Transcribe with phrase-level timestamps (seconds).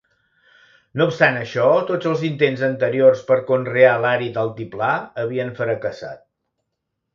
[1.01, 4.91] No obstant això, tots els intents anteriors per conrear l'àrid altiplà
[5.27, 6.25] havien fracassat.